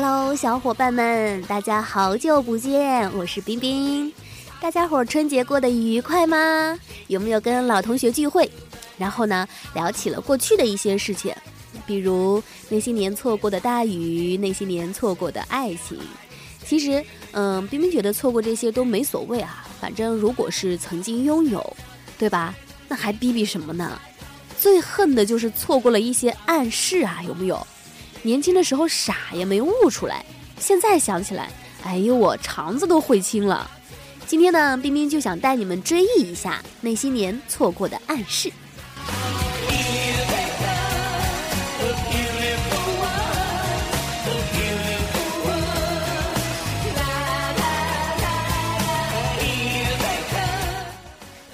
[0.00, 4.12] Hello，小伙伴们，大家好久不见，我是冰冰。
[4.60, 6.78] 大家伙春节过得愉快吗？
[7.08, 8.48] 有没有跟老同学聚会？
[8.96, 9.44] 然后呢，
[9.74, 11.34] 聊起了过去的一些事情，
[11.84, 15.98] 比如那些年错过的大雨，那些年错过的爱情。
[16.64, 21.76] 其实，嗯，冰冰觉得错过这些都没所谓啊，反正如果是曾经拥有，
[22.16, 22.54] 对吧？
[22.86, 24.00] 那还逼逼什么呢？
[24.60, 27.66] 最恨的就是错过了一些暗示啊，有没有？
[28.22, 30.24] 年轻的时候傻也没悟出来，
[30.58, 31.50] 现在想起来，
[31.84, 33.70] 哎呦我肠子都悔青了。
[34.26, 38.52] 今天呢，冰冰就想带你们追忆一下那些年错过的暗示。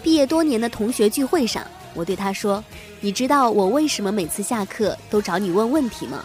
[0.02, 2.62] 毕业多年的同学聚会上，我对他说
[3.00, 6.24] ：“你知道我为什么每次下课都找你问问题吗？”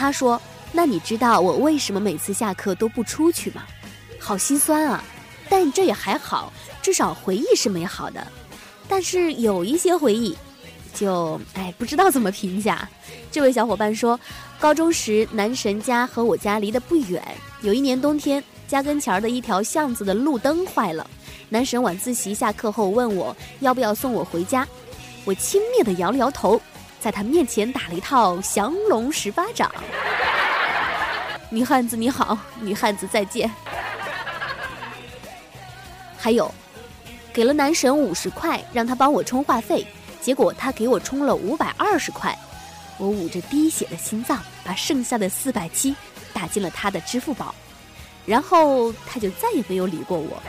[0.00, 0.40] 他说
[0.72, 3.62] ：“那你知道我为什么每次下课都不出去吗？”
[4.18, 5.04] 好心酸啊！
[5.46, 8.26] 但这也还好，至少回忆是美好的。
[8.88, 10.34] 但是有一些回忆，
[10.94, 12.88] 就哎不知道怎么评价。
[13.30, 14.18] 这位小伙伴说，
[14.58, 17.22] 高中时男神家和我家离得不远，
[17.60, 21.06] 有一年冬天，家跟前儿的一条巷子的路灯坏了。
[21.50, 24.66] 男神晚自习下课后问我要不要送我回家，
[25.26, 26.58] 我轻蔑地摇了摇头，
[27.00, 29.72] 在他面前打了一套降龙十八掌。
[31.48, 33.50] 女汉子你好，女汉子再见。
[36.16, 36.54] 还有，
[37.32, 39.86] 给了男神五十块让他帮我充话费，
[40.20, 42.38] 结果他给我充了五百二十块，
[42.98, 45.96] 我捂着滴血的心脏把剩下的四百七
[46.34, 47.54] 打进了他的支付宝，
[48.26, 50.40] 然后他就再也没有理过我。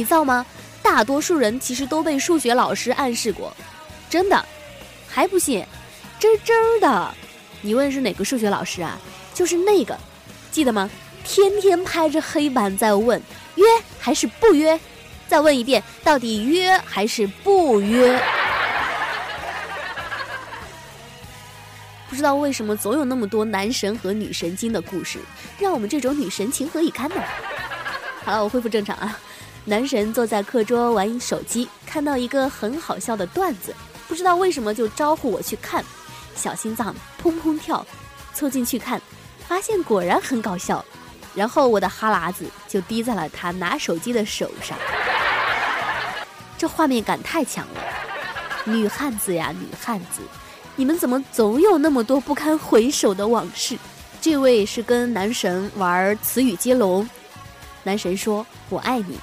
[0.00, 0.46] 你造吗？
[0.82, 3.54] 大多数人其实都被数学老师暗示过，
[4.08, 4.46] 真的，
[5.06, 5.62] 还不信？
[6.18, 7.14] 真真的，
[7.60, 8.98] 你问是哪个数学老师啊？
[9.34, 9.94] 就是那个，
[10.50, 10.88] 记得吗？
[11.22, 13.20] 天天拍着黑板在问
[13.56, 13.66] 约
[13.98, 14.80] 还是不约？
[15.28, 18.18] 再问一遍，到底约还是不约？
[22.08, 25.18] 不知道为什么总有那么多男神和女神经的故事，
[25.58, 27.16] 让我们这种女神情何以堪呢？
[28.24, 29.18] 好了，我恢复正常啊。
[29.70, 33.72] 男神坐在课桌玩手机，看到一个很好笑的段子，
[34.08, 35.84] 不知道为什么就招呼我去看，
[36.34, 36.92] 小心脏
[37.22, 37.86] 砰砰跳，
[38.34, 39.00] 凑近去看，
[39.46, 40.84] 发现果然很搞笑，
[41.36, 44.76] 然后我的哈喇子就滴在了他拿手机的手上，
[46.58, 47.80] 这画面感太强了，
[48.64, 50.20] 女汉子呀女汉子，
[50.74, 53.78] 你们怎么总有那么多不堪回首的往事？
[54.20, 57.08] 这位是跟男神玩词语接龙，
[57.84, 59.16] 男神说我爱你。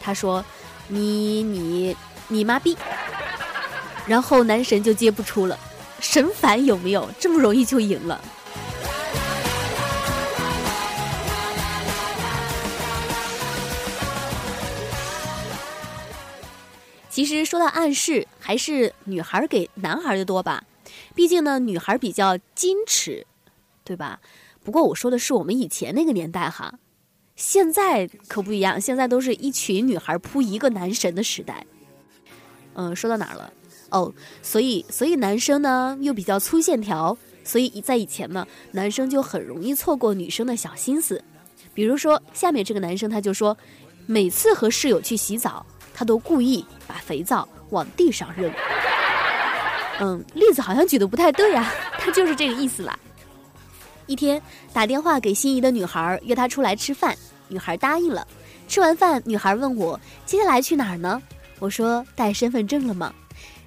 [0.00, 0.42] 他说
[0.88, 1.94] ：“你你
[2.28, 2.76] 你妈逼！”
[4.08, 5.56] 然后男神就接不出了，
[6.00, 7.08] 神烦有没有？
[7.20, 8.20] 这么容易就赢了？
[17.10, 20.64] 其实说到暗示，还是女孩给男孩的多吧？
[21.14, 23.26] 毕竟呢，女孩比较矜持，
[23.84, 24.20] 对吧？
[24.64, 26.74] 不过我说的是我们以前那个年代哈。
[27.40, 31.64] 现在可不一样，现在都是一群女孩扑一个男神的时代。
[32.74, 33.50] 嗯，说到哪儿了？
[33.88, 34.12] 哦，
[34.42, 41.24] 所以所以男生呢又比较粗线条，所以在以前呢，男生就很容易错过女生的小心思。
[41.72, 43.56] 比如说下面这个男生他就说，
[44.04, 45.64] 每次和室友去洗澡，
[45.94, 48.52] 他都故意把肥皂往地上扔。
[49.98, 52.98] 嗯，例子好像举的不太对呀， 他就是这个意思啦。
[54.06, 54.42] 一天
[54.74, 57.16] 打电话给心仪的女孩，约她出来吃饭。
[57.50, 58.26] 女孩答应了。
[58.66, 61.20] 吃完饭，女孩问我接下来去哪儿呢？
[61.58, 63.12] 我说带身份证了吗？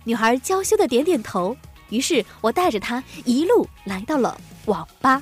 [0.03, 1.55] 女孩娇羞的点点头。
[1.89, 4.35] 于是我带着她一路来到了
[4.65, 5.21] 网吧。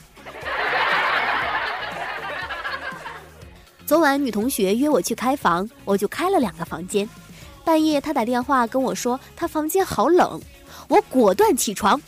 [3.86, 7.10] 昨晚女同学约我去开房，我就开了两个房间。
[7.66, 10.40] 半夜她打电话跟我说她房间好冷，
[10.88, 12.00] 我果断起床，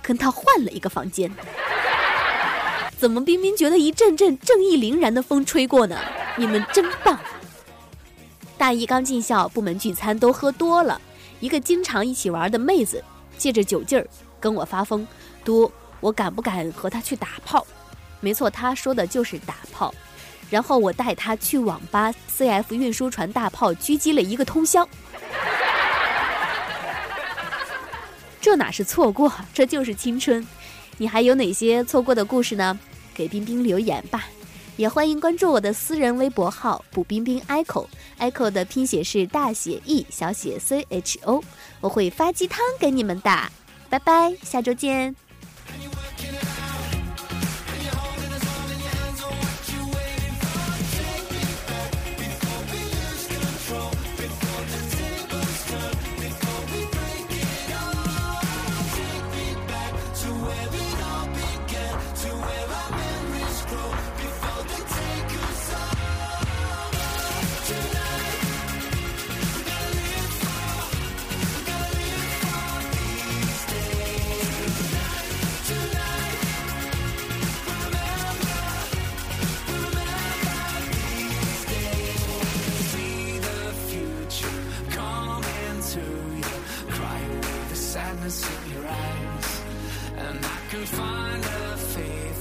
[0.00, 1.28] 跟她换了一个房间。
[3.02, 5.98] 怎么冰冰觉得一阵阵正义凛然的风吹过呢？
[6.36, 7.18] 你们真棒！
[8.56, 11.00] 大一刚进校，部门聚餐都喝多了，
[11.40, 13.02] 一个经常一起玩的妹子
[13.36, 14.06] 借着酒劲儿
[14.38, 15.04] 跟我发疯，
[15.44, 15.68] 嘟
[15.98, 17.66] 我敢不敢和她去打炮？
[18.20, 19.92] 没错，她说的就是打炮。
[20.48, 24.88] 然后我带她去网吧 CF 运输船大炮狙击了一个通宵。
[28.40, 30.46] 这哪是错过，这就是青春。
[30.98, 32.78] 你还有哪些错过的故事呢？
[33.14, 34.26] 给冰冰留言吧。
[34.76, 41.42] 也欢迎关注我的私人微博号“卜冰冰 echo”，echo 的拼写是大写 E 小写 C H O，
[41.80, 43.30] 我会发鸡汤给你们的。
[43.90, 45.14] 拜拜，下周见。
[88.30, 89.62] Sadness in your eyes,
[90.16, 92.31] and I can find a faith.